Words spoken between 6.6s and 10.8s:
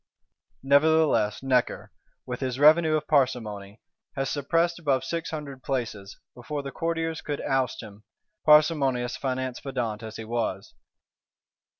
the Courtiers could oust him; parsimonious finance pedant as he was.